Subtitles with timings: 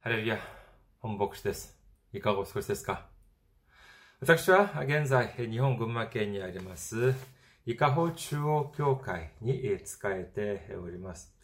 [0.00, 0.38] ハレルヤ、
[1.00, 1.76] 本牧師です。
[2.12, 3.08] いかがお過ごしですか？
[4.20, 7.14] 私は現在、日本群馬県にあります、
[7.66, 11.36] 伊香保中央教会に仕えております。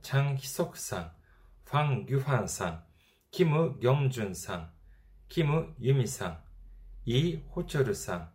[0.02, 1.12] チャン・ヒソクさん、
[1.66, 2.84] ファン・ギュファンさん、
[3.31, 4.70] キム・ギョンジュンさん、
[5.28, 6.38] キム・ユミさん、
[7.06, 8.30] イ・ホチョルさん、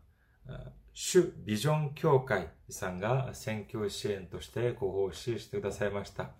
[0.92, 6.30] 主ビジョン協会さんが選挙支援としてご奉仕してくださいました。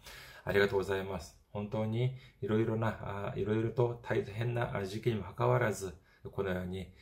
[0.44, 1.38] ありがとうございます。
[1.52, 5.94] 本当にいろいろな、いろいろと大変な時期にもかかわらず、
[6.32, 6.92] このように、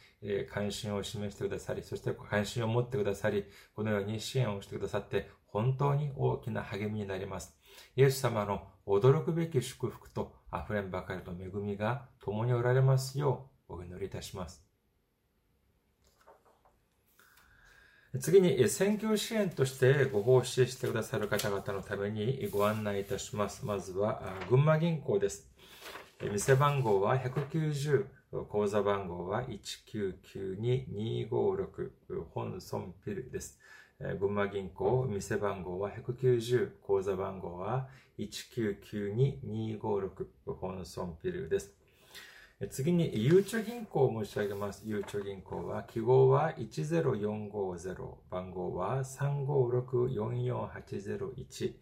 [0.53, 3.44] 関心を示してくださり、そして関心を持ってくださり、
[3.75, 7.56] このように支援をしてくださって、本当に大きな励みになります。
[7.97, 14.64] イエス様の驚くべき祝福と溢れんばかりの恵みが共におられますようお祈りいたします。
[18.20, 23.66] 次に、選挙支援としてご奉仕してくださる方々のためにご案内いたします。
[23.66, 25.50] まずは、群馬銀行です。
[26.22, 28.06] 店番号は190、
[28.48, 31.91] 口座番号は1992256、
[32.32, 32.62] 本村
[33.04, 33.58] ピルです。
[33.99, 40.27] 群馬銀行、店番号は190、口座番号は1992256、
[40.61, 41.73] 本村ピルです。
[42.69, 44.83] 次に、ゆうちょ銀行を申し上げます。
[44.85, 51.73] ゆうちょ銀行は、記号は10450、番号は356-44801、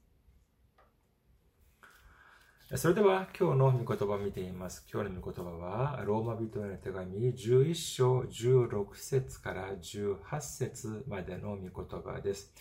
[2.76, 4.86] それでは今日の御言葉を見てみます。
[4.92, 12.52] 今日の御言葉は、ローマ人への手紙11章16節から18節までの御言葉です。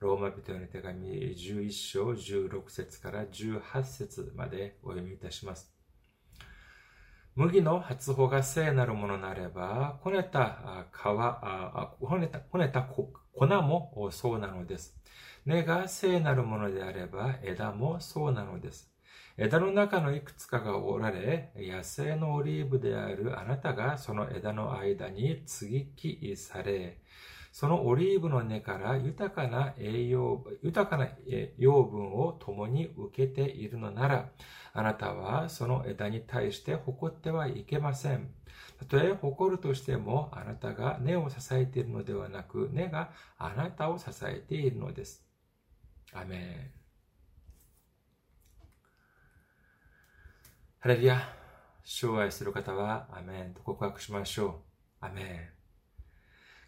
[0.00, 5.72] ローマ人への手紙11章16節から18節までお読みいたします。
[7.34, 14.94] 麦の発穂が聖なるものなれば、こねた皮、こねたこねた粉もそうなのです。
[15.46, 18.93] 根が聖なるものであれば、枝もそうなのです。
[19.36, 27.00] 枝の中のいくつかが折られ、野生のオリーブであるあなたがその枝の間に接ぎ木され、
[27.50, 31.08] そのオリーブの根から豊かな栄養、豊かな
[31.58, 34.30] 養分を共に受けているのなら、
[34.72, 38.30] あなたはその枝に対して誇ってはいけません。
[38.78, 45.24] たとえ誇るとしても、あなたが根を支えているのではなく、根があなたを支えているのです。
[46.12, 46.83] アメン。
[50.84, 51.32] ハレルヤ、
[51.82, 54.60] 主を愛する方は、アメンと告白しましょ
[55.00, 55.06] う。
[55.06, 55.26] アメン。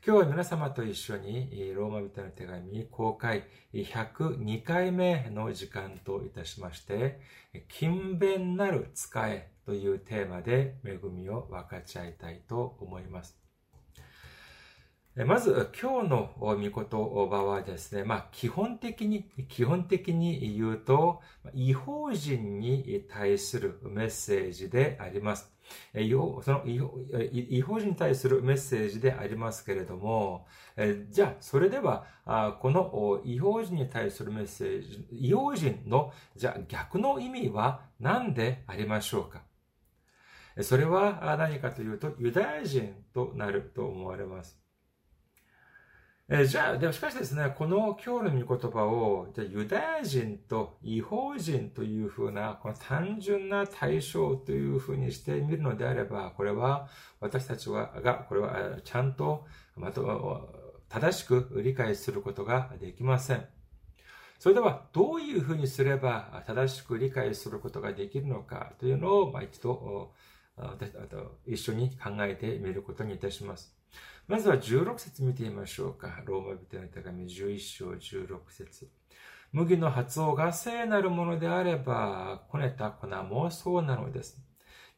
[0.06, 7.20] 今日は皆様と一緒に、ローマ人の手紙公開102回目の時間といたしまして、
[7.68, 13.45] 勤勉なる使えというテーマで恵みを分かち合いたいと思います。
[15.24, 21.22] まず、今日の御言葉はですね、まあ、基本的に、基本的に言うと、
[21.54, 25.50] 違法人に対するメッセージであります。
[25.94, 30.46] その違法人に対するメッセージでありますけれども、
[31.08, 32.04] じゃあ、それでは、
[32.60, 39.44] この違法人に対するメッセージ、違法人の、じゃあ逆の意味は何でありましょうか？
[40.60, 44.60] それは何かというと、ユダヤ人となると思われます。
[46.28, 56.88] え、じゃあ、でもしかしですね、この今日の御言葉を、じゃユダヤ人と違法人というふうな、この単純な対象というふうにしてみるのであれば、これは
[57.20, 59.46] 私たちは、が、これはちゃんと、
[59.76, 63.46] まと、正しく理解することができません。
[64.40, 70.12] それでは、どういうふうにすれば正しく理解することができるのかというのを、まあ、一度、
[70.56, 73.76] 私と一緒に考えてみることにいたします。
[74.26, 76.23] まずは16節見てみましょうか。
[76.25, 78.88] ローマ人の手紙11章16節
[79.53, 84.38] 麦の発音が聖なるものであれば、こねた粉もそうなのです。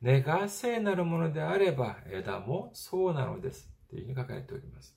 [0.00, 3.68] 根が聖なるものであれば、枝もそうなのです。
[3.90, 4.96] というふうに書かれております。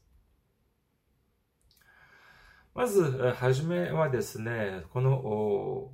[2.74, 5.92] まず、はじめはですね、この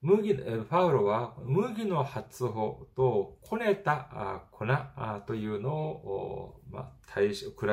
[0.00, 0.36] 麦、
[0.68, 4.64] パウロは麦の発音とこねた粉
[5.26, 7.30] というのを、まあ、比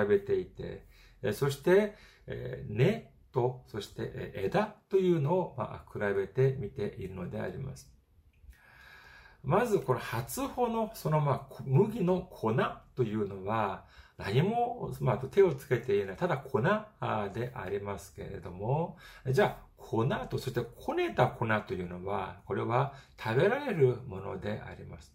[0.08, 0.88] べていて、
[1.34, 1.96] そして、
[2.68, 7.92] 根と、そして枝というのを、まあ、比べてみているのであります。
[9.44, 12.56] まず、この発音の、その、まあ、麦の粉
[12.96, 13.86] というのは、
[14.18, 16.70] 何も、まあ、手をつけていない、ただ粉で
[17.54, 18.98] ありますけれども、
[19.30, 25.14] じゃあ、粉と、そしてこねた粉というのは、これは食べられるものであります。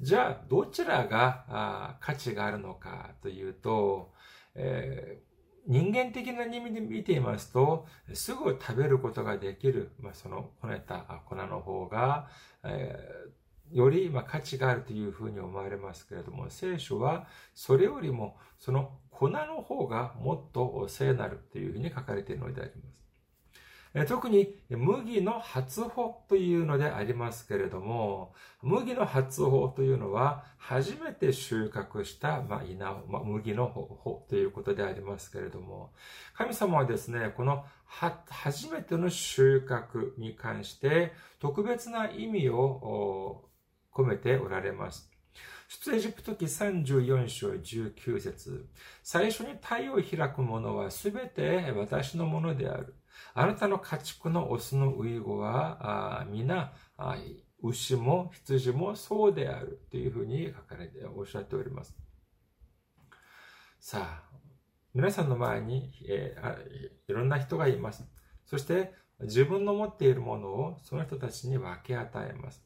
[0.00, 4.12] じゃあ、どちらが価値があるのかというと、
[4.54, 5.30] えー
[5.66, 12.28] 人間的な意味で見ていますと、すぐ食べることができる、まあ、そのこねた粉の方が、
[12.64, 23.00] えー、よりま価値があるというふうに思われますけれども、聖書はそれよりもその粉の方がもっと聖なるというふうに書かれているのであります。
[24.06, 28.32] 特に麦の初穂というのでありますけれども、
[28.62, 35.92] 麦の初穂というのは初めて収穫した、まあ、稲、まあ、麦の穂ということでありますけれども、
[36.36, 37.64] 神様はですね、この
[38.28, 43.44] 初めての収穫に関して特別な意味を
[43.92, 45.10] 込めておられます。
[45.68, 48.68] 出エジプト記34章19節
[49.04, 52.94] 最初に太陽を開くものはすべて私のものである。
[53.34, 56.72] あなたの家畜のオスのウイゴは、皆、
[57.62, 61.94] 牛も羊もそうであるというふうに書かれておっしゃっております。
[63.78, 64.30] さあ、
[64.94, 68.04] 皆さんの前に、えー、いろんな人がいます。
[68.44, 72.64] そして自分の持っているものをその人たちに分け与えます。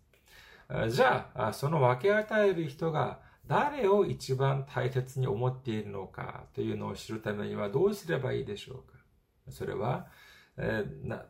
[0.91, 8.99] じゃあ、その分け与える人が誰を一番大切に思っているのかというのを知るためにはどうすればいいでしょうか
[9.51, 10.07] それは、
[10.57, 11.23] えー、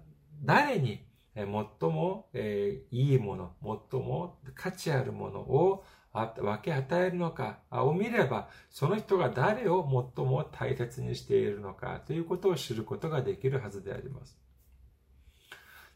[0.42, 1.04] 誰に
[1.34, 9.82] 最も、えー、いいもの、最も価値あるものを分け与えるのかを見れば、その人が誰を
[10.16, 14.38] 最も大切にしているのかということを知ることができるはずであります。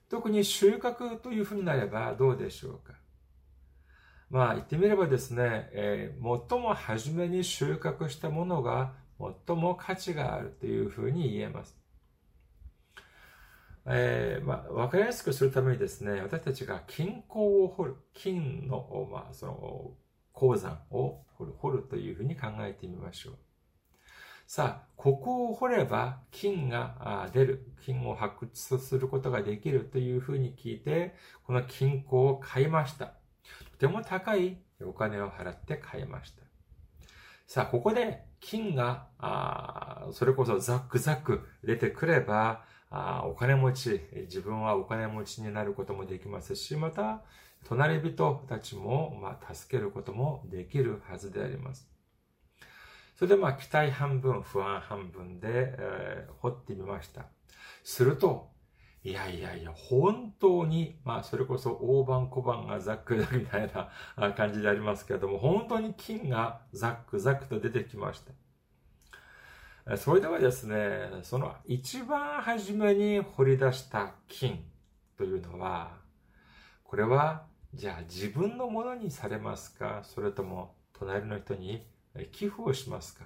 [0.09, 2.95] 特に収穫というふうになればどうでしょうか。
[4.31, 8.95] まあ言ってみればですね、えー、最も初めに収穫したものが
[9.47, 11.79] 最も価値があるというふうに言えます。
[13.91, 19.91] えー、まあ、わかりやすくするためにですね、私たちが金鉱を掘る、金の、まあ、その、
[20.33, 23.39] 鉱山を掘る、掘るというふうに考えてみましょう。
[24.47, 31.15] さあ、ここを掘れば金が出る、金を発掘することができるというふうに聞いて、
[31.45, 33.07] この金鉱を買いました。
[33.73, 36.43] とても高いお金を払って買いました。
[37.47, 39.09] さあ、ここで金が、
[40.13, 47.23] それこそザックザック出てくれば、あお金持ち、自分はお金持ちになることもできますし、また、
[47.65, 51.89] 隣人たちも、まあ、助けることもできるはずであります。
[53.17, 57.27] それで、まあ、期待半分、不安半分で、えー、掘ってみました。
[57.83, 58.51] すると、
[59.05, 63.71] いやいやいや、本当に、まあ、それこそ大判小判がザックザクみたい
[64.17, 68.33] な感じでありますけれども、本当に金がザックザクと出てきました。
[69.97, 74.63] それではですね、その一番初めに掘り出した金
[75.17, 75.97] というのは、
[76.85, 80.01] これは、じゃあ自分のものにされますか？
[80.03, 81.87] それとも隣の人に
[82.33, 83.25] 寄付をしますか？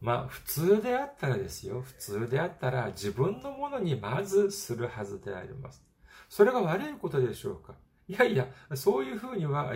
[0.00, 1.82] まあ普通であったらですよ。
[1.82, 5.82] 普通であったら自分のものにまずするはずであります。
[6.28, 7.74] それが悪いことでしょうか？
[8.08, 9.74] いやいや、そういうふうには、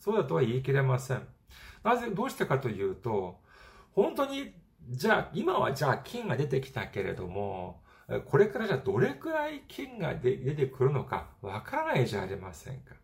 [0.00, 1.26] そうだとは言い切れません。
[1.82, 3.42] なぜ、どうしてかというと、
[3.94, 4.54] 本当に、
[4.90, 7.82] じゃあ、今はじゃあ金が出てきたけれども、
[8.26, 12.94] これからじゃあどれくらい金が出てくるのかわからないじゃありませんか。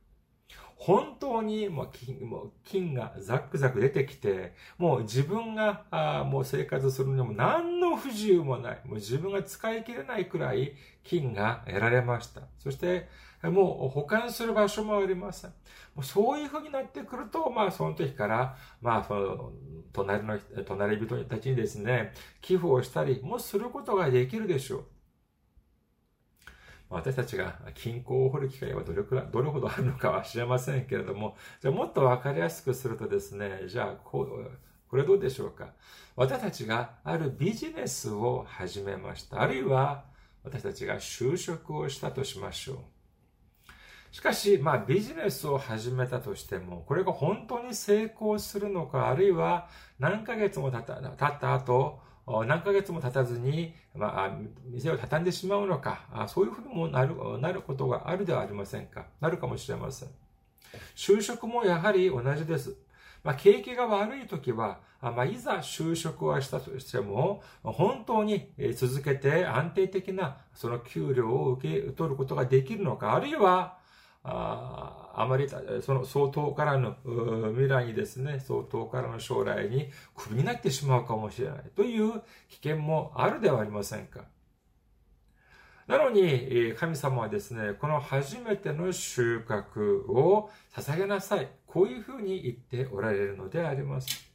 [0.83, 8.81] 本当にもう金もう金がザックザク出てきて、もう自分があもう生活するにも何の不自由もない。
[8.87, 10.73] もう自分が使い切れないくらい
[11.05, 12.41] 金が得られました。
[12.59, 13.09] そして、
[13.43, 15.51] もう保管する場所もありません。
[15.95, 19.53] もうそういう風になってくると、まあその時から、まあその、
[19.93, 24.85] 隣の、隣人たちにですね、寄付をしたりもすることができるでしょう。
[26.91, 34.51] 私たちが均衡を掘る機会はどれくらい、どれほどあるのかは知れませんけれども、じゃあもっとわかりやすくするとですね、じゃあこう、
[34.89, 35.69] これどうでしょうか？
[36.17, 39.41] 私たちがあるビジネスを始めました。
[39.41, 40.05] あるいは
[40.43, 42.77] 私たちが就職をしたとしましょう。
[44.11, 49.69] しかし、まあビジネスを始めたとしても、これが本当に成功するのか、あるいは
[50.01, 59.07] 何ヶ月も経った経った後、何ヶ月も経たずに、まあ、店を畳んでしまうのか、そういうふうにもなる、なることがあるではありませんか。
[59.21, 60.09] なるかもしれません。
[60.95, 62.77] 就職もやはり同じです。
[63.23, 73.79] まあ、景気が悪い時は、まあ、いざ就職はしたとしても、本当に続けて安定的なその給料を受け取ることができるのか、あるいは、
[74.23, 75.49] ああまり、
[75.83, 76.97] その相当からの
[77.53, 84.25] 未来にですね、相当からの将来にクビになってしまうかもしれないという危険もあるではありませんか。
[85.87, 91.49] なのに、神様はですね、この初めての収穫を捧げなさい。
[91.67, 94.31] こういうふうに言っておられるのであります。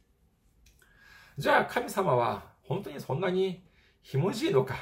[1.38, 3.62] じゃあ神様は本当にそんなに
[4.00, 4.76] ひもじいのか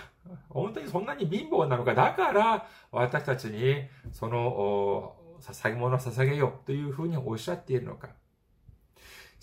[0.49, 5.14] 本当にそんなに貧乏なのかだから私たちにその
[5.45, 8.09] 捧げ物を捧げようというふうにおっしゃっているのか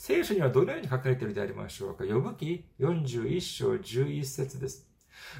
[0.03, 4.89] 聖書にはどのように書かれているでありましょうか呼ぶ記41章11節です。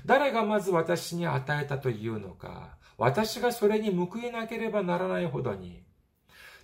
[0.06, 5.82] 誰がまず私に与えたというのか、私がそれに報いなければならないほどに、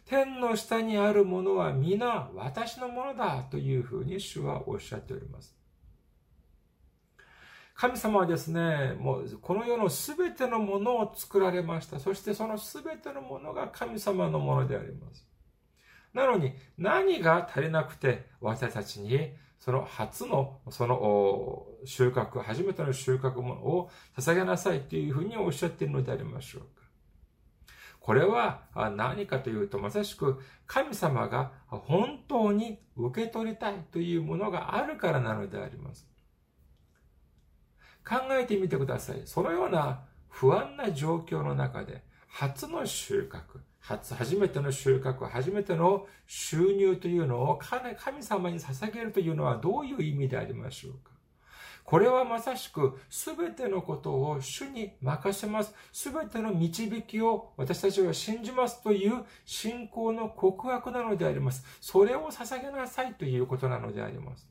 [0.05, 5.56] 天の下にあるものは皆私のものだというふうに主はおっしゃっております。
[7.79, 11.99] 神様はですね、もうこの世のすべてのものを作られました。
[11.99, 15.27] そしてそのすべてのものが神様のものであります。
[16.11, 26.67] なのに何が足りなくて私たちにその初のその収穫、初めての収穫ものを捧げなさいというふうにおっしゃっているのでありましょうか。
[27.99, 28.63] これは
[28.95, 36.07] 何かというと、まさしく神様が本当に受け取りたいというものがあるからなのであります。
[38.07, 39.21] 考えてみてください。
[39.25, 51.11] そのような不安な状況の中で、初の収穫、初、初めての収穫、初めての収入というのを神様に捧げるというのはどういう意味でありましょうか？
[51.83, 55.73] これはまさしく全てのことを主に任せます。
[55.93, 61.63] 全ての導きを私たちは信じますという信仰の告白なのであります。
[61.79, 64.49] それを捧げなさいということなのであります。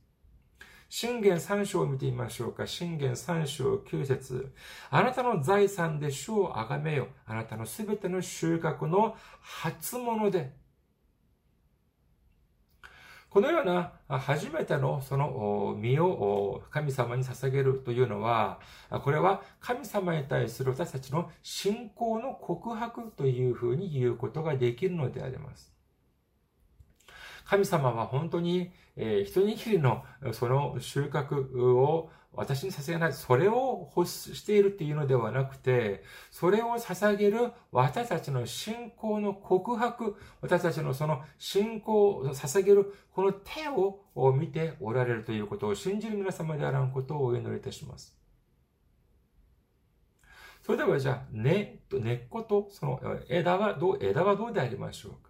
[0.88, 2.66] 信玄三章を見てみましょうか。
[2.66, 4.52] 信玄三章九節
[4.90, 7.08] あなたの財産で主を崇めよ。
[7.26, 10.54] あなたのすべての収穫の初物で。
[13.28, 18.60] このような初めてのその身を神様に捧げるというのは、
[19.04, 25.74] これは神様に対する私たちの信仰の告白というふうに言うことができるのであります。
[27.44, 33.12] 神様は本当に、えー、一握りのその収穫を私に捧げない。
[33.14, 48.14] それを欲しているっていうのではなくて、それを捧げる私たちの信仰の告白、私たちのその信仰を捧げるこの手を見ておられるということを信じる皆様であらんことをお祈りいたします。
[50.62, 55.25] それではじゃあ、根と根っことその枝はどう、枝はどうでありましょうか？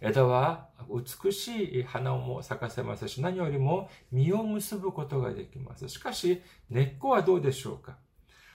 [0.00, 5.88] 枝は美しい花をも咲かせますし、何よりも実を結ぶことができます。
[5.88, 7.96] しかし、根っこはどうでしょうか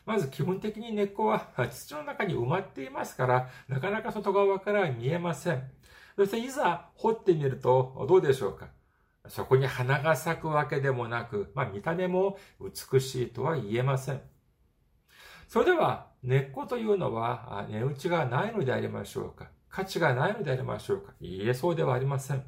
[0.06, 5.64] まず基本的に根っこは土の中に埋まっていますから、なかなか外側からは見えません。
[6.16, 8.70] そしていざ掘ってみるとどうでしょうか
[9.28, 14.22] そこに花が咲くわけでもなく、まあ見た目も美しいとは言えません。
[15.48, 22.42] それでは根っこというのは値打ちがないのでありましょうか価値がないのでありましょうかいえ、そうではありません。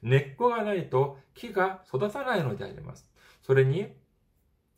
[0.00, 3.04] 根っこがないと木が育たないのであります。
[3.42, 3.88] それに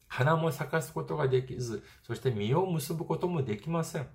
[0.08, 4.08] 花も咲かすことができず、そして実を結ぶこともできません。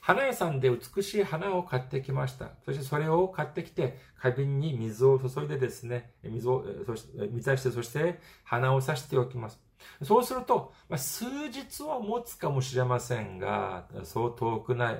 [0.00, 2.52] 花屋さんで美しい花を買ってきました。
[2.64, 9.65] そしてそれを買ってきて、花瓶に水を注いでですね、水を、そして水出して、そして花を刺しておきます。
[10.02, 14.98] そうすると、まあ、数日は持つかもしれませんが、そう遠くない、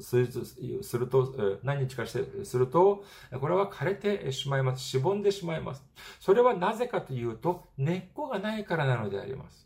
[0.00, 3.04] 数日すると、何日かしてすると、
[3.40, 4.84] これは枯れてしまいます。
[4.84, 5.84] しぼんでしまいます。
[6.20, 9.64] それはなぜかというと、根っこがないからなのであります。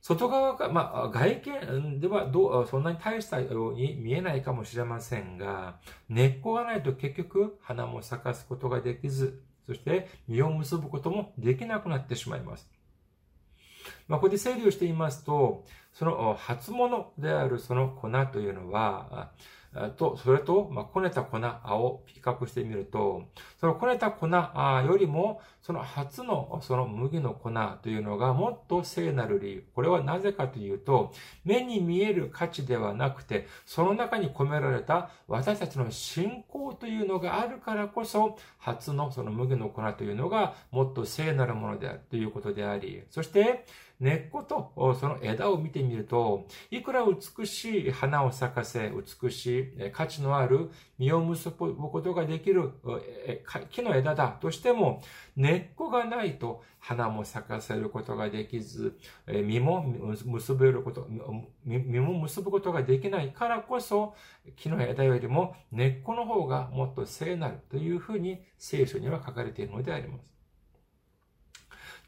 [0.00, 12.68] 外側が、まあ、外見ではどう、そんなに大したように見えないかもしれませんが、根っこがないと結局花も咲かすことができず、そして実を結ぶこともできなくなってしまいます。
[14.08, 19.30] まあ、ここで整理をしてみますと、その初物であるその粉というのは、
[19.96, 23.24] と、それと、まあ、こねた粉を比較してみると、
[23.60, 27.50] そのこねた粉よりも、その初のその麦の粉
[27.82, 29.64] というのがもっと聖なる理由。
[29.74, 31.10] これはなぜかというと、
[31.42, 43.64] 目に見える価値ではなくて、その中に込められた私たちの信仰というのがあるからこそ、初のその麦の粉というのがもっと聖なるものであるということであり、そして、
[44.00, 48.92] 根っことその枝を見てみると、いくら美しい花を咲かせ、
[49.22, 52.72] 美しい価値のある実を結ぶことができる
[53.70, 55.02] 木の枝だとしても、
[55.36, 59.82] 根っこがないと花も咲かせることができず、実も
[60.26, 61.08] 結べること、
[61.64, 64.14] 実も結ぶことができないからこそ、
[64.56, 70.24] 木の枝よりも根っこの方がもっと聖なるというふうに聖書には書かれているのであります。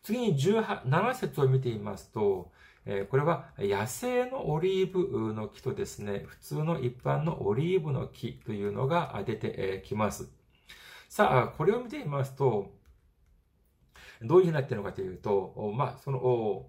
[0.03, 2.53] 次に17節を見てみますと、
[3.11, 10.31] これは野生のオリーブの木とですね、普通の一般のオリーブの木というのが出てきます。
[11.09, 12.73] さあ、これを見てみますと、
[14.23, 16.67] どういうふうになっているのかというと、まあ、その、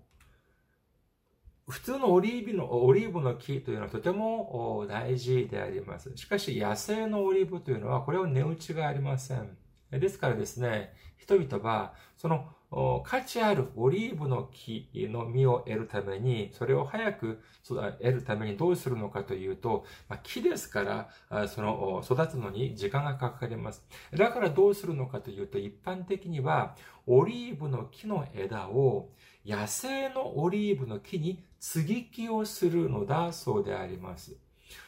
[1.70, 6.12] 普通のオリーブの、オリーブの木というのはとても大事であります。
[6.16, 9.56] しかし、野生のオリーブというのは、これは値打ちがありません。
[9.92, 23.86] ですからですね、人々は、その価値あるオリーブの木の実を得るために、それを早く得るためにどうするのかというと、まあ、木ですから、その育つのに時間がかかります。
[24.14, 26.76] だからどうするのかというと、一般的には、
[27.06, 29.12] オリーブの木の枝を
[29.46, 34.36] 野生のオリーブの木に接ぎ木をするのだそうであります。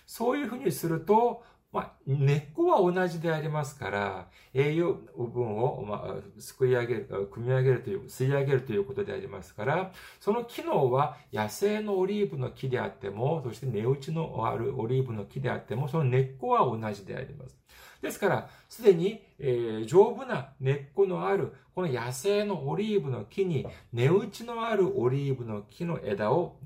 [0.06, 17.56] そういうふうにすると、まあ、根っこは同じでありますから、栄養分を、まあ、すくい上げる、組み上げるという、吸い上げるということでありますから、その機能は野生のオリーブの木であっても、そして値打ちのあるオリーブの木であっても、その根っこは同じであります。
[18.02, 26.58] ですから、すでに、えー、丈夫な根っこのある、この野生のオリーブの木に、値打ちのあるオリーブの木の枝を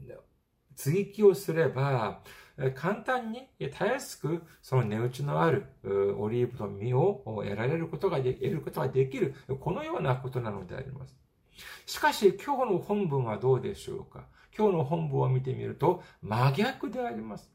[0.75, 2.21] 接ぎ木をすれば、
[2.75, 5.65] 簡単に、たやすく、その値打ちのある
[6.17, 11.15] オリーブの実を得られることがで、得ることができる、このようなことなのであります。
[11.85, 14.25] しかし、今日の本文はどうでしょうか？
[14.55, 17.51] 今日の本文を見てみると、真逆であります。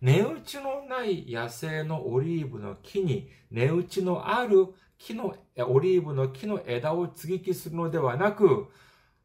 [0.00, 8.68] 値打ちのない野生のオリーブの木に、値打ちのある木の、オリーブの木の枝を接ぎ木するのではなく、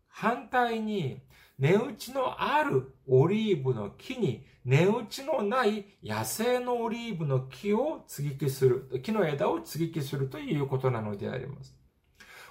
[0.07, 1.21] 反対に、
[1.59, 11.75] 値打ちのあるオリーブの木に値打ちのない野生のオリーブの木を接ぎ木する、木の枝を接ぎ木するということなのであります。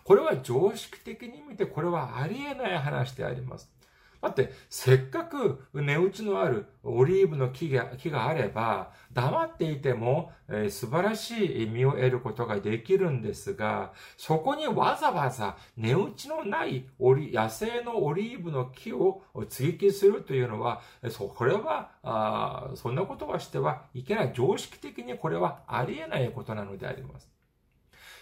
[0.05, 3.71] これは常識的に見てこれはありえない話であります。
[4.21, 24.33] だって、せっかく値打ちのあるオリーブの木が木があれば、黙っていても、えー、素晴らしい実を得ることができるんですが、そこにわざわざ値打ちのない野生のオリーブの木を追記するというのは、そこれはあ、そんなことはしてはいけない。
[24.35, 27.31] 常識的にこれはありえないことなのであります。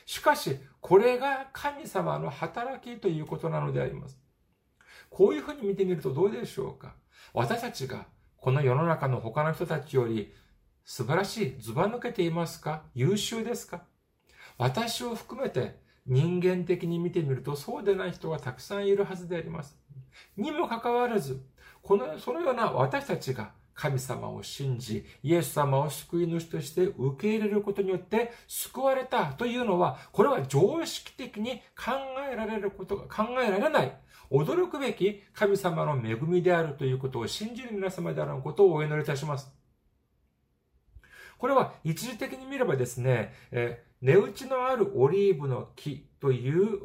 [0.04, 4.25] しかし、これが神様の働きということなのであります。
[5.10, 6.94] こういうふうに見てみるとどうでしょうか？
[7.32, 10.32] 私たちがこの世の中の他の人たちより
[10.84, 12.82] 素晴らしい、ずば抜けていますか？
[12.94, 13.82] 優秀ですか？
[14.58, 19.76] 私を含めて人間的に見てみるとそうでない人がたくさんいるはずであります。
[20.36, 21.42] にもかかわらず、
[21.82, 31.92] この、そのような私たちが神様を信じ、イエス様を救い主として受け入れることによって救われたというのは、これは常識的に考
[32.32, 33.92] えられることが考えられない。
[34.30, 39.50] 驚くべき神様の恵みであるということを信じる皆様であることをお祈りいたします。
[41.38, 46.78] これは一時的に見ればですね、え値打ちのあるオリーブの木という、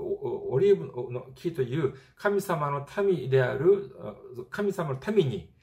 [0.50, 3.96] オリーブの木という神様の民である、
[4.50, 5.54] 神様の民に、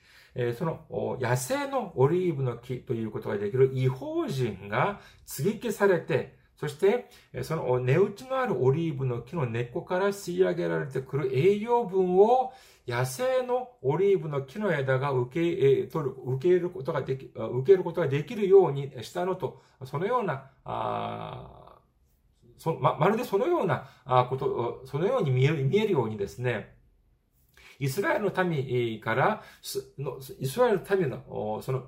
[0.58, 7.08] その野生のオリーブの木ということができる違法人が接ぎ木されて、そして、
[7.44, 12.52] その値打ちのあるオリーブの木の根っこから吸い上げられてくる栄養分を
[12.86, 21.78] 野生のオリーブの木の枝が受け取る、受けることができ、受けることができるようにしたのと、そのような、あ
[22.56, 23.86] そま、まるでそのような
[24.28, 26.74] こと、そのように見える見えるようにですね、
[27.78, 29.42] イスラエルの民から、
[30.40, 31.86] イスラエルの民の、その、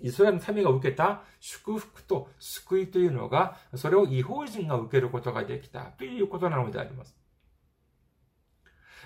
[0.00, 7.16] イスラエルの民が受けた祝福と救いというのが、それを違法人が受けることができたということなのであります。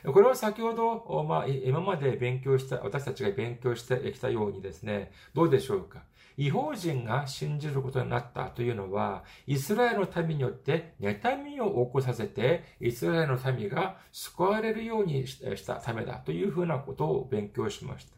[0.05, 6.03] これは先ほど、まあ、今まで勉強した、私たちが勉強してきたようにですね、どうでしょうか。
[6.37, 18.18] 違法人が信じることになったというのは、イスラエルの民によって妬みを起こさせて、イスラエルの民が救われるようにしたためだというふうなことを勉強しました。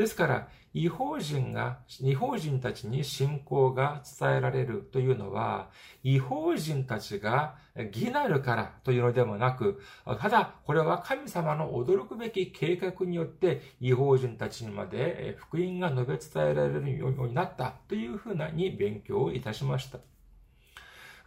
[0.00, 5.68] ですから、違法人が、違法人たちに信仰が伝えられるというのは、
[6.02, 9.82] 違法人たちが義なるからというのでもなく、
[10.18, 19.98] ただ、これは神様の驚くべき計画によって、違法人たちにまで福音が述べ伝えられるようになったというふうなに勉強をいたしました。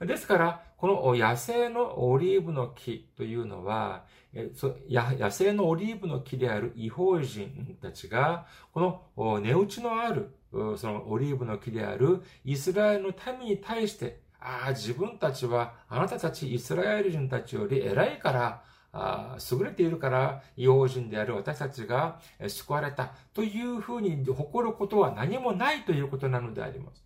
[0.04, 8.80] ですから、この野生のオリーブの木というのは、野生のオリーブの木である違法人たちが、こ
[9.16, 27.04] の値打ちのある、そのオリーブの木であるイスラエルの民に対して、ああ、自分たちは、あなたたちイスラエル人たちより偉いから、あ優れているから、違法人である私たちが救われたというふうに誇ることは何もないということなのであります。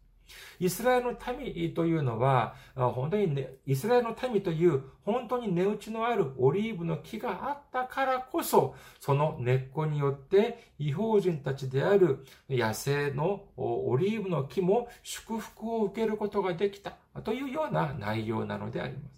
[0.59, 19.17] イスラエルの民というのは、本当に、ね、イスラエルの民という本当に値打ちのあるオリーブの木があったからこそ、その根っこによって違法人たちである野生のオリーブの木も祝福を受けることができたというような内容なのであります。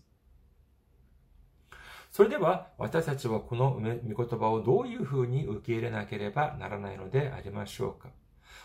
[2.12, 8.10] それでは私たちはこの御言葉をどういうふうに受け入れなければならないのでありましょうか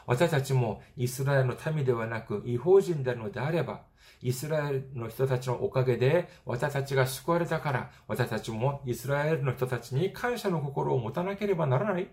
[0.07, 3.83] 私たちもイスラエルの民ではなく違法人であるのであれば、
[4.23, 12.09] イスラエルの人たちのおかげで私たちが救われたから、私たちもイスラエルの人たちに感謝の心を持たなければならない。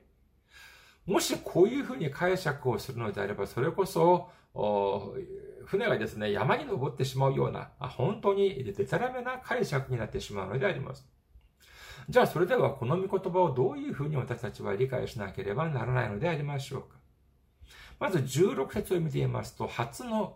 [1.05, 4.29] もしこういうふうに解釈をするのであれば、それこそ、
[5.65, 11.07] 船がですね、山に登ってしまうような、本当にデタラメな解釈になってしまうのであります。
[12.09, 17.00] じゃあ、それではこの御言葉をどういうふうに私たちは理解しなければならないのでありましょうか。
[18.01, 20.35] まず16節を見てみますと、初の、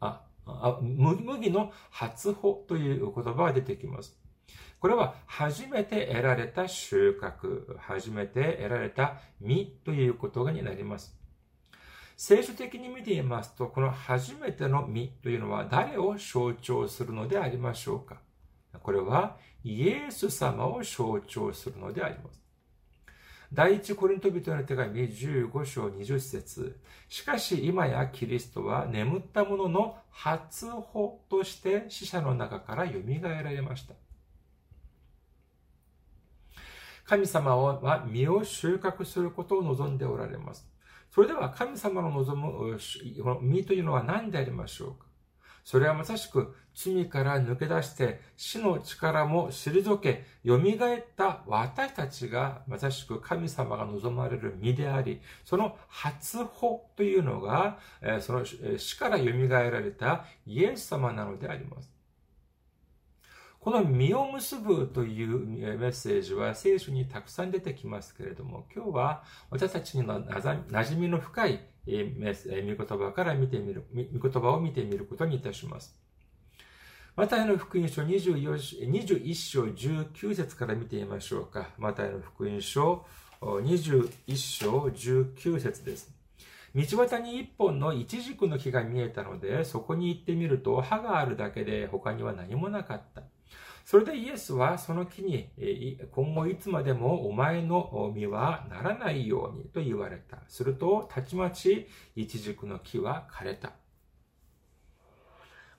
[0.00, 4.18] ああ麦の初穂という言葉が出てきます。
[4.80, 11.16] これは初めて得られた収穫、初めて得られた実ということになります。
[12.16, 18.16] 聖書的に見てみますと、この初めての実というのは誰を象徴するのでありましょうか
[18.82, 22.41] これはイエス様を象徴するのであります。
[23.54, 33.94] 第一コリント人への手紙15章20節しかし今やキリストは眠った者の初歩として死者の中から蘇られました。
[37.04, 40.66] 神様は身を収穫することを望んでおられます。
[41.10, 42.78] それでは神様の望む
[43.42, 45.11] 身というのは何でありましょうか？
[45.64, 50.60] それはまさしく罪から抜け出して死の力も退け、蘇っ
[51.16, 57.78] た私たちがまさしく神様が望まれる身であり、その初歩というのが、
[58.20, 61.92] その死から蘇られたイエス様なのであります。
[63.60, 75.96] この実を結ぶというメッセージは聖書にたくさん出てきますけれども、今日は私たちに馴染みの深い御言葉から見てみる、御言葉を見てみることにいたします。
[77.14, 81.68] マタイの福音書21章19節から見てみましょうか。
[81.76, 83.04] マタイの福音書
[83.40, 86.10] 21章19節です。
[86.74, 93.22] 道端に一本のイチジクの木が見えたので、そこに行ってみると葉があるだけで他には何もなかった。
[93.84, 95.50] それでイエスはその木に、
[96.12, 100.38] 今後いつまでもお前の実はならないようにと言われた。
[100.48, 103.72] すると、たちまち、イチジクの木は枯れた。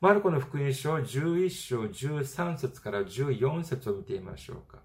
[0.01, 4.82] マルコの福音書11章13節から14節を見てみましょうか。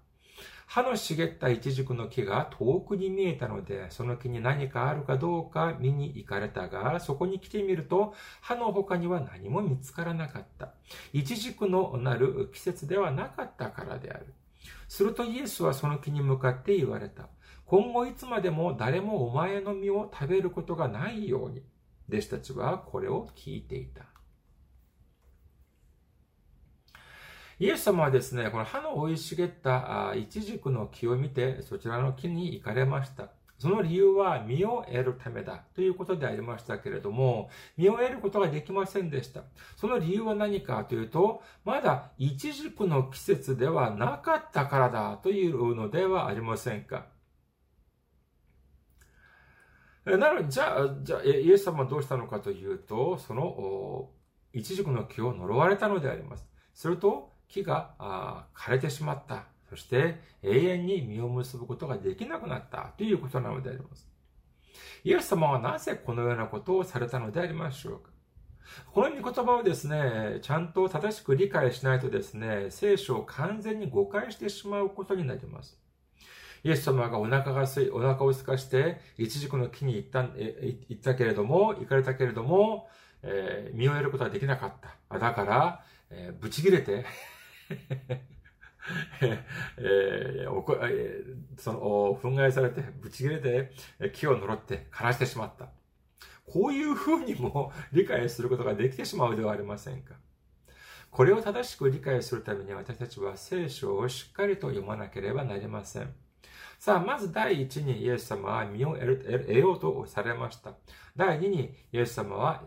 [0.69, 10.75] 葉の茂ったイチジクの木が遠くに見えたので、その木に何かあるかどうか見に行かれたが、そこに来てみると、葉の他には何も見つからなかった。
[11.11, 14.27] イチジクのなる季節ではなかったからである。
[14.87, 17.29] するとイエスはその木に向かって言われた。
[17.65, 21.63] 今後いつまでも誰もお前の実を食べることがないように。
[22.09, 24.03] 弟子たちはこれを聞いていた。
[27.59, 33.31] イエス様はですね、この葉の生い茂ったイチジクの木を見て、そちらの木に行かれました。
[33.57, 39.43] その理由は実を得るためだということでありましたけれども、実を得ることができませんでした。
[39.75, 47.07] その理由は何かというと、まだイチジクの季節ではなかったからだというのではありませんか。
[50.05, 54.09] なので、じゃあ、じゃあ、イエス様はどうしたのかというと、その、
[54.53, 56.47] イチジクの木を呪われたのであります。
[56.73, 59.45] すると、木が枯れてしまった。
[59.69, 64.07] そして永遠に実を結ぶことができなくなったということなのであります。
[65.03, 68.09] イエス様はなぜこのようなことをされたのでありましょうか
[68.93, 75.77] この御言葉をですね、ちゃんと正しく理解しないとですね、聖書を完全に誤解してしまうことになります。
[76.63, 82.89] イエス様がお腹がすい、お腹を空かして、一軸の木に行った、行ったけれども、行かれたけれども、
[83.23, 84.73] えー、身を得ることができなかっ
[85.09, 85.19] た。
[85.19, 87.05] だから、えー、ぶち切れて
[89.77, 91.79] えー、おこえー、その、
[92.21, 93.71] 憤慨されて、ぶち切れて、
[94.13, 95.69] 木を呪って枯らしてしまった。
[96.45, 100.15] こういう風にも 理解することができてしまうではありませんか。
[101.11, 106.13] これを正しく理解するために私たちは聖書をしっかりと読まなければなりません。
[106.77, 110.75] さあ、まず第一にイエス様は身を得ようとされました。
[111.15, 112.63] 第二にイエス様は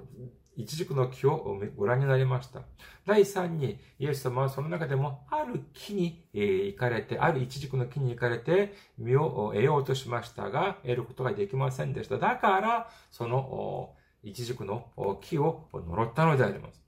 [0.57, 2.61] 一軸の木をご覧になりました。
[3.07, 12.19] 第三に、イエス様はその中でもある木に行かれて、ある一軸の木に行かれて、実を得ようとしましたが、得ることができませんでした。
[12.19, 16.83] だから、その一軸の木を呪ったのであります。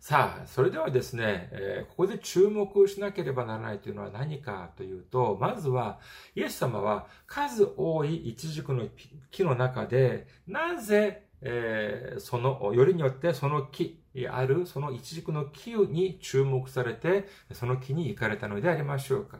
[0.00, 1.50] さあ、それではですね、
[1.88, 5.98] ここで注目しなければならないというのは何かというと、まずは、
[6.34, 8.86] イエス様は数多い一軸の
[9.30, 19.38] 木の中で、なぜえー、その、よりによってその木、あるその一軸の木に注目されて、その木に行かれたのでありましょうか。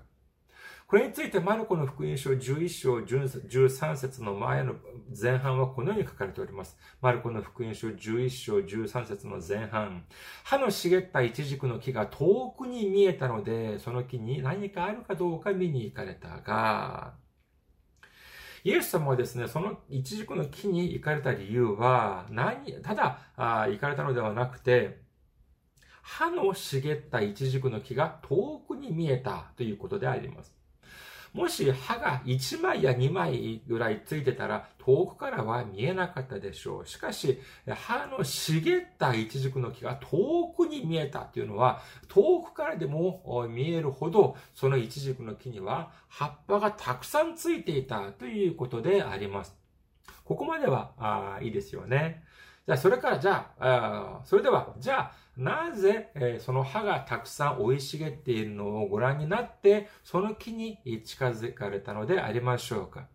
[0.86, 4.74] これについてマルコの福音書11章13節の前の
[5.18, 6.76] 前半はこのように書かれております。
[7.00, 10.04] マルコの福音書11章13節の前半。
[10.44, 17.14] 歯の茂った一軸の木が遠くに見えたので、その木に何かあるかどうか見に行かれたが、
[18.64, 25.02] イエス様はですね、その一軸の木に行かれた理由は、何、ただ、あ行かれたのではなくて、
[26.02, 30.54] 歯の茂った一軸の木が遠くに見えたということであります。
[31.34, 36.86] もし歯が1枚や2枚ぐらいついてたら遠くからは見えなかったでしょう。
[36.86, 49.56] しかし、歯の茂った一軸の木が遠くに見えたというのは、遠くからでも見えるほど、その一軸の木には葉っぱがたくさんついていたということであります。
[50.24, 52.22] ここまではあいいですよね。
[52.66, 63.08] じゃあ、それから、じゃあ、あそれでは、じゃあ、なぜ、え、その葉がたくさん生い茂っているのをご覧になって、その木に近づかれたのでありましょうか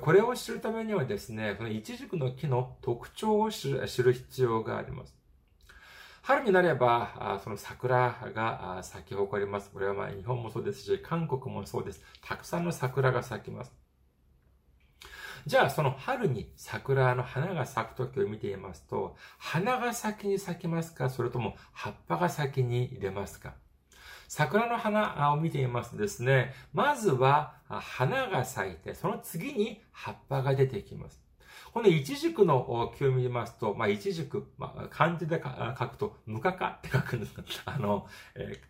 [0.00, 5.16] これを知るためにはですね、このイチジクの木の特徴を知る必要があります。
[6.22, 9.70] 春になれば、その桜が咲き誇ります。
[9.70, 12.02] これはまあ日本もそうですし、韓国もそうです。
[12.22, 13.87] たくさんの桜が咲きます。
[15.48, 23.54] じゃあ、その春に桜の花が咲く時を見ていますと、花が先に咲きますかそれとも葉っぱが先に入れますか？
[24.28, 31.18] 桜の花を見ていますとですね、まずは花が咲いて、その次に葉っぱが出てきます。
[31.72, 37.42] この一軸の木を見ますと、まあ、一軸、まあ、漢字で書くと、無花化って書くんですが。
[37.64, 38.60] あの、え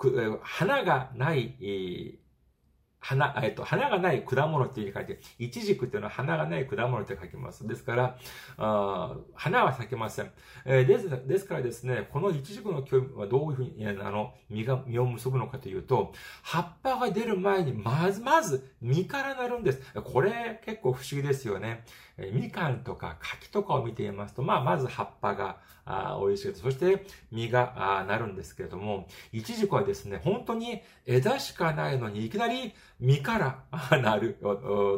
[0.00, 2.18] ー、花がない、
[3.08, 7.66] 花、えっと、花がない果物っていうに書いて、イチジクっていうのは花がない果物って書きます。
[7.66, 8.18] ですから、
[8.58, 10.30] あ花は咲けません。
[10.66, 19.80] えー、です、ですからですね、このイチジクの木はどういうふうに、あの、実が、実を結ぶのかというと、葉っぱが出る前に、まず、まず、実からなるんです。
[20.04, 21.86] これ、結構不思議ですよね。
[22.32, 25.56] みかんとか柿とかを見ていますと、まあ、まず葉っぱが、
[25.90, 26.60] あ美味しいです。
[26.60, 34.36] そして、実がなるんですけれども、イチジクはですね、本当に枝しかないのに、いきなり実からなる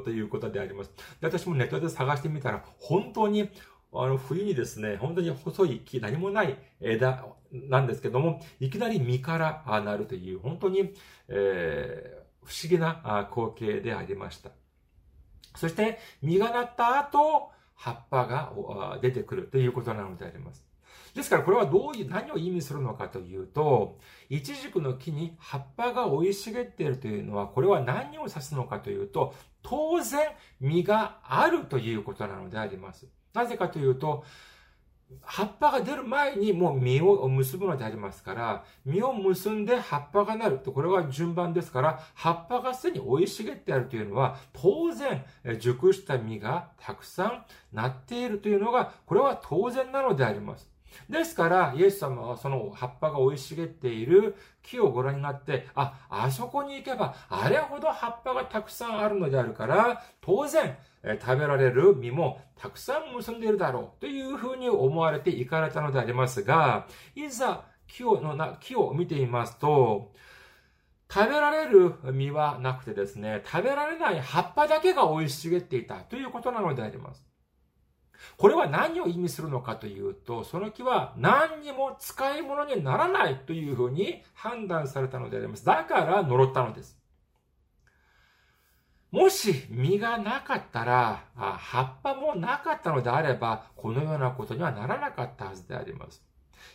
[0.05, 0.91] ということであります。
[1.21, 3.51] で私もネットで探してみたら、本当に
[3.93, 10.95] あの、冬にですね、本当に細い木、何もない枝なんですけども、いきなり実からなるという、本当に、
[11.29, 14.51] えー、不思議な光景でありました。
[15.55, 20.65] そして、実がなった後、葉っぱが出てくるということなのであります。
[21.15, 30.29] ですからこれはどういう、何を意味するのかというと、イチジクの木に葉っぱが生い茂っているというのは、これは何を指すのかというと、当然
[30.61, 33.07] 実があるということなのであります。
[33.35, 34.25] なぜかというと、
[35.23, 45.25] 葉っぱが出る前にもう実を結ぶのでありますから、実を結んで葉っぱがなると、これは順番ですから、葉っぱがすでに生い茂ってあるというのは、当然、
[45.59, 50.71] 熟した実がたくさんなっているというのが、これは当然なのであります。
[51.09, 70.13] ですから、イエス様はその葉っぱが生い茂っている木をご覧になって、あ、あそこに行けば、あれほど葉っぱがたくさんあるのであるから、当然、食べられる実もたくさん結んでいるだろうというふうに思われて行かれたのでありますが、いざ木をのな木を見てみますと、
[71.13, 77.27] 食べられる実はなくてですね、食べられない葉っぱだけが生い茂っていたということなのであります。
[78.37, 85.65] これは何を意味するのかというと、その木は何にも使い物にならないというふうに判断されたのであります。
[85.65, 87.00] だから呪ったのです。
[89.11, 96.23] もし実がなかったら、葉っぱもなかったのであれば、このようなことにはならなかったはずであります。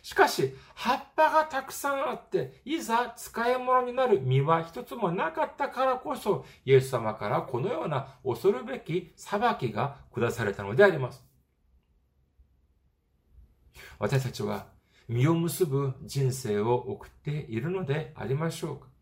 [0.02, 11.24] しかし、葉っぱがたくさんあって、いざ使い物になる実は一つもなかったからこそ、イエス様からこのような恐るべき裁きが下されたのであります。
[13.98, 14.66] 私たちは
[15.08, 18.95] 実を結ぶ人生を送っているのでありましょうか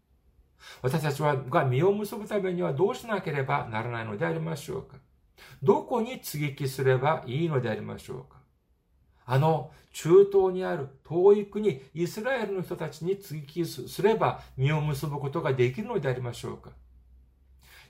[0.83, 4.97] 私たちはが実を結ぶためにはどうしなければならないのでありましょうか？
[5.63, 8.39] どこに接ぎ木すればいいのでありましょうか？
[9.27, 16.71] あの中東にある遠い国イスラエルの人たちに接ぎ木すれば実を結ぶことができるのでありましょうか？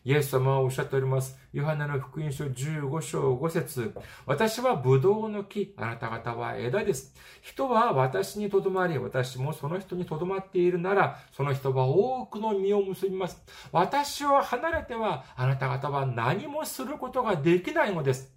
[0.06, 1.34] イエス様はおっしゃっております。
[1.54, 3.94] ヨハネの福音書15章5節
[4.26, 7.14] 私はブドウの木、あなた方は枝です。
[7.40, 13.42] 人は私にとどまり、私もその人にとどまっているなら、その人は多くの実を結びます。
[13.72, 18.30] 私を離れては、あなた方は何もすることができないのです。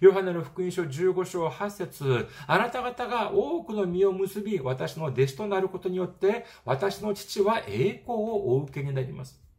[0.00, 9.49] ヨハネの福音書15章8節あなた方が多くの実を結び、私の弟子となることによって、私の父は栄光をお受けになります。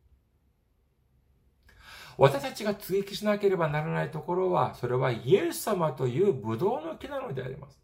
[2.21, 7.81] 私たちが追記しなければならないところは、それはイエス様というブドウの木なのであります。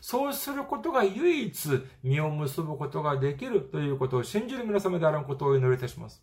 [0.00, 6.22] そうすることが唯一実を結ぶことができるということを信じる皆様であることをお祈りいたします。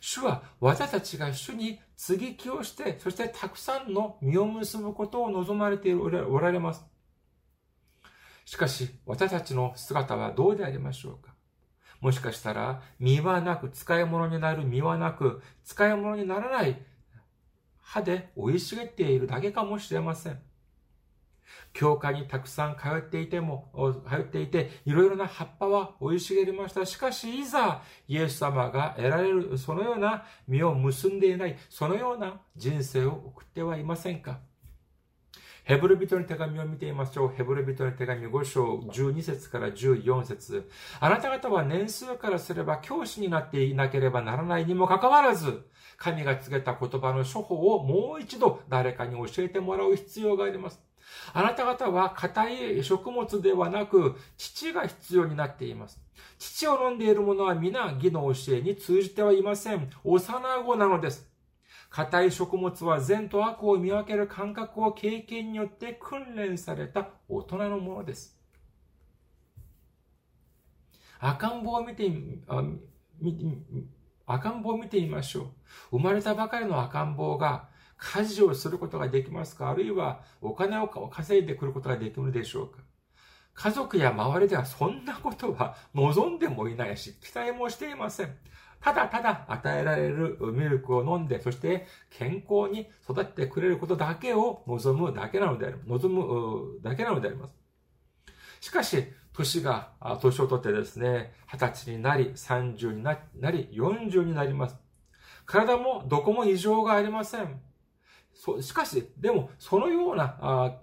[0.00, 6.84] 主は私たちが主に接ぎ木をして、そしてたくさんの実を結ぶことを望まれておられます。
[8.44, 11.34] しかし、私たちの姿はどうでありましょうか？
[12.04, 16.76] もしかしたら、身はなく、使い物になる身はなく、使い物にならない
[17.80, 20.38] 歯で生い茂っているだけかもしれません。
[21.72, 23.72] 教会にたくさん通っていても、
[24.06, 26.84] 通っていて、いろいろな葉っぱは生い茂りました。
[26.84, 34.40] しかし、いざ、イエス様が得られる、そのような実を結んでいない、そのような人生を送ってはいませんか？
[35.64, 37.32] ヘブル人の手紙を見てみましょう。
[37.34, 45.64] ヘブル人の手紙5章12節から14節あなた方は年数からすれば教師になっていなければならないにもかかわらず、
[45.96, 50.82] 神が告げた言葉の処方をもう一度誰かに教えてもらう必要があります。
[51.32, 55.98] あなた方は硬い食物ではなく、父が必要になっています。
[56.38, 59.88] 父を飲んでいる者は皆義の教えに通じてはいません。
[60.04, 61.33] 幼子なのです。
[61.94, 68.36] 硬い食物は善と悪を見分ける感覚を経験によって訓練された大人のものです。
[71.20, 72.10] 赤ん坊を見て
[74.26, 75.42] 赤ん坊を見てみましょ
[75.92, 75.98] う。
[75.98, 79.70] 生まれたばかりの赤ん坊が家事をすることができますか？
[79.70, 82.80] あるいはお金を稼いでくることができるでしょうか？
[83.54, 88.36] 家族や周りではそんなことは望んでもいないし、期待もしていません。
[88.84, 95.80] ただただ与えられるミルクを飲んで、そして健康に育ってくれることだけを望むだけなのである。
[95.86, 97.54] 望むだけなのであります。
[98.60, 103.16] しかし、年が、年をとってですね、二十歳になり、三十にな
[103.50, 104.76] り、四十になります。
[105.46, 107.62] 体もどこも異常がありません。
[108.34, 110.78] そしかし、でも、そのような、あ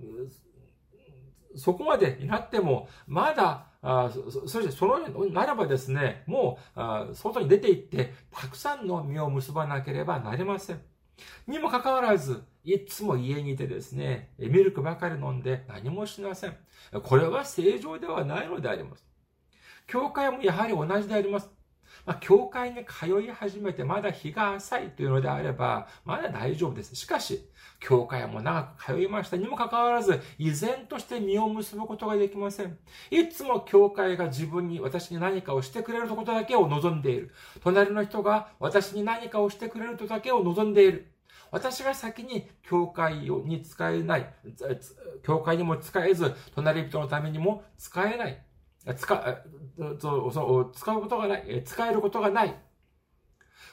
[1.56, 10.82] そこまでになっても、まだ、あそそしてそのようならばですね、もうあ外に出て行って、たくさんの実を結ばなければなりません。
[11.48, 16.58] にもかかわらず、いつも家にいてですね、ミルクばかり飲んで何もしません。
[17.04, 19.06] これは正常ではないのであります。
[19.88, 21.50] 教会もやはり同じであります。
[22.06, 26.95] まあ、教会に通い始めてまだ日が浅いというのであれば、まだ大丈夫です。
[26.95, 27.47] しかし、
[27.80, 32.78] 教会も長く通いましたにもかかわらず、依然として実を結ぶことができません。
[33.10, 37.32] いつも教会が自分に、私に何かをしてくれることだけを望んでいる。
[37.62, 41.12] 隣の人が私に何かをしてくれることだけを望んでいる。
[41.52, 44.34] 私が先に教会に使えない、
[45.24, 48.41] 教会にも使えず、隣人のためにも使えない。
[48.96, 49.44] 使、
[50.00, 52.56] そう使うことがない、使えることがない。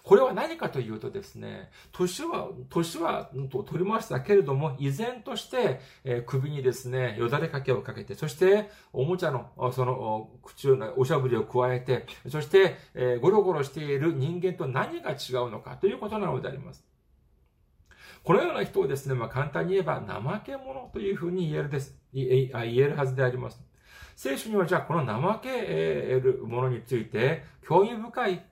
[0.09, 15.15] これは何かというとですね、年は、年は取りましたけれども、依然として、え、首にですね、よだれかけをかけて、そして、おもちゃの、その、口を、おしゃぶりを加えて、そして、えー、ゴロゴロしている人間と何が違
[15.47, 16.87] うのかということなのであります。
[18.25, 22.49] このような人をですね、まあ、簡単に言えば、怠け者というふうに言えるです、言え
[22.85, 23.68] るはずであります。
[24.19, 25.51] 聖書にはじゃあこの怠け
[26.21, 28.43] るものについて興味深い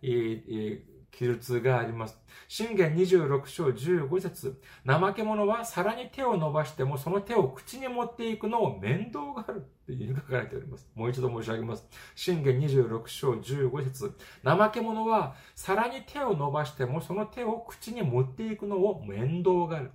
[1.10, 2.16] 記述があります。
[2.46, 10.88] 信玄26章15節怠け者は皿に手を伸ばしてもその手を口に持っていくのを面倒があるという書かれております。
[10.94, 11.84] もう一度申し上げます。
[12.14, 19.90] 信玄26章15節怠け者は皿に手を伸ばしてもその手を口に持っていくのを面倒がある。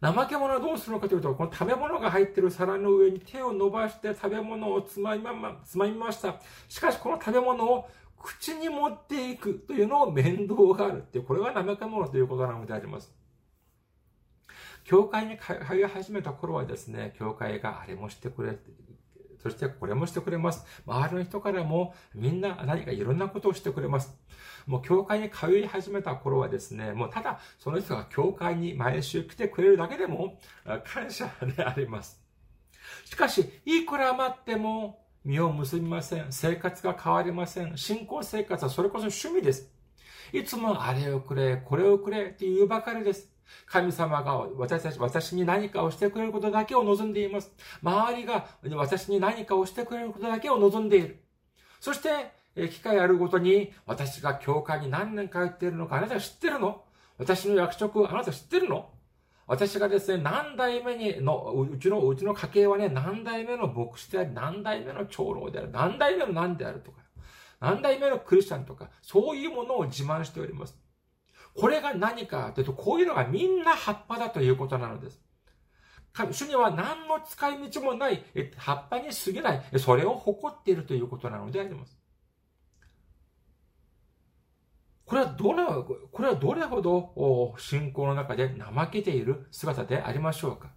[0.00, 6.36] 怠け者はどうするのかというと、この食べ物が入っている皿の上に手を伸ばして食べ物をつまみま、つまみました。
[6.68, 7.88] しかし、この食べ物を
[8.22, 13.14] 口に持っていくというのを面倒があるって、これが怠け者ということなのであります。
[14.84, 18.58] 教会に通い始めた頃はですね、教会があれもしてくれ、
[19.50, 20.64] そしてこれもしてくれます。
[20.86, 24.18] 周りの人からもみんな何かいろんなことをしてくれます。
[24.66, 30.38] もう教会に通い始めた頃はですね、もうただその人が教会に毎週来てくれるだけでも
[30.84, 32.20] 感謝であります。
[33.04, 36.26] しかし、いくら余っても実を結びません。
[36.30, 37.76] 生活が変わりません。
[37.76, 39.72] 信仰生活はそれこそ趣味です。
[40.32, 43.35] いつもあれをくれ、これをくれって言うばかりです。
[43.66, 47.52] 神様が私たち、私に何かをしてくれることだけを望んでいます。
[47.82, 51.22] 周りが私に何かをしてくれることだけを望んでいる。
[51.80, 52.34] そして、
[52.68, 56.82] 機会あるごとに、私が教会に何年通っているのか、あなた知ってるの？
[57.18, 58.90] 私の役職、あなた知ってるの？
[59.46, 66.98] 私がですね、何代目にの、うちの、うちの家系はね、何代目の牧師であり、何代目の長老である、何代目の何であるとか、
[67.60, 70.76] 何代目のクリスチャンとか、そういうものを自慢しております。
[71.56, 75.20] これが何かというと、こういうのがみんな葉っぱだということなのです。
[76.30, 78.24] 主には何の使い道もない
[78.56, 81.98] 葉っぱに過ぎない、それを誇っているということなのであります。
[85.04, 90.70] これはどの、これはどれほど信仰の中で怠けている姿でありましょうか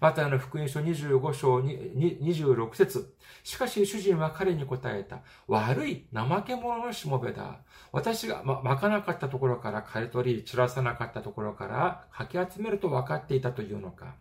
[0.00, 5.20] またあの福音書25章26節しかし主人は彼に答えた。
[5.48, 7.60] 悪い怠け者のしもべだ。
[7.90, 14.14] 私が、ま、巻かなかったところから刈り取り、散らさなかったところからかき集めると分かっていたというのか。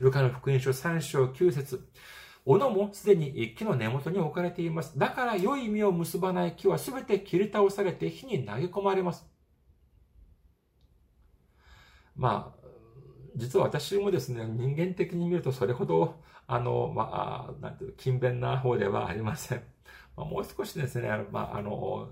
[0.00, 1.88] ルカの福音書3章9節
[2.44, 4.98] 斧もすでに木の根元に置かれています。
[4.98, 9.26] だから良い実を結ばない木はすべて切り倒されて火に投げ込まれます。
[12.16, 12.57] まあ、
[13.38, 19.62] 実は私もですね、人間的に見るとそれほど、あの、まあ、なんていう、勤勉な方ではありません。
[20.16, 22.10] まあ、もう少しですね、まあ、あの、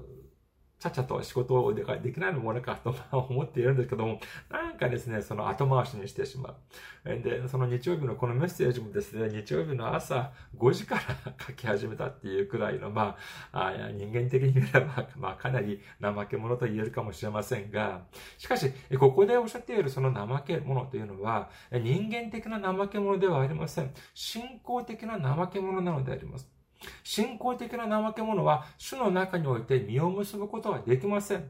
[0.79, 4.21] ちゃちゃと仕事をできないのものかと思っているんですけども、
[4.51, 7.09] なんかですね、その後回しにしてしまう。
[7.23, 11.03] で、その日曜日のこのメッセージもですね、日曜日の朝5時から
[11.47, 13.17] 書き始めたっていうくらいの、ま
[13.53, 18.03] あ、あ人間的に見れば、まあ、かなり怠け者と言えるかもしれませんが、
[18.37, 23.91] しかし、ここでおっしゃっているその怠け者というのは、人間的な怠け者ではありません。
[24.13, 26.56] 信仰的な怠け者なのであります。
[27.03, 31.45] 信仰的な怠け者は主の中において実を結ぶことはできません。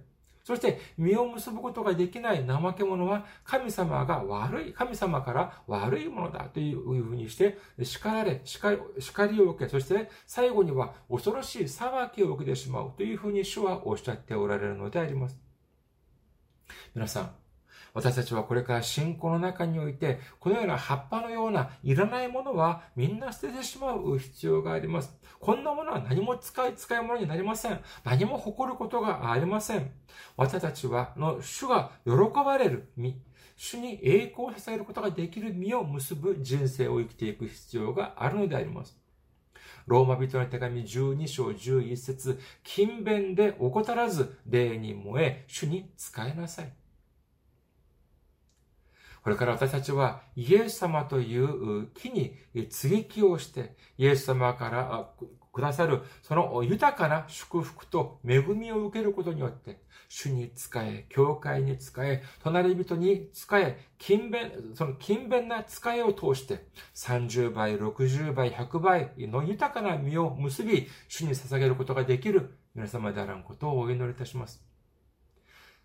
[0.45, 8.71] そして実を結ぶことができない怠け者は神様が悪い、神様から悪いものだというふうにして叱られ、叱
[9.27, 15.37] りを受け、そして最後には恐ろしい裁きを受けてしまうというふうに主はおっしゃっておられるのであります。
[16.95, 17.31] 皆さん、
[17.97, 25.17] 私たちはこれから信仰の中において、このような葉っぱのようないらないものはみんな捨ててしまう必要があります。
[25.41, 27.81] こんなものは何も使い、使い物になりません。
[28.05, 29.91] 何も誇ることがありません。
[30.37, 32.13] 私たちは、の主が喜
[32.45, 33.19] ばれる身、
[33.57, 38.99] 主に栄光を捧げることができる身を結ぶ人生を生きていく必要があるのであります。
[39.87, 46.86] ローマ人の手紙12章11節勤勉で怠らず、霊に燃え、主に使いなさい。
[49.27, 52.37] これから私たちはイエス様という木に
[52.71, 55.11] 接ぎ木をして、イエス様から
[55.53, 66.65] くださるその豊かな祝福と恵みを受けることによって、主に仕え、教会に仕え、隣人に仕え、勤勉、その勤勉な仕えを通して、
[66.95, 74.65] 30倍、60倍、100倍の豊かな実を結び、主に捧げることができる皆様であらんことをお祈りいたします。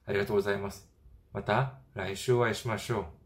[0.05, 0.87] ありがとうございます。
[1.33, 3.20] また来週お会いしましょう。